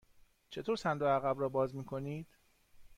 [0.49, 2.27] چطور صندوق عقب را باز می کنید؟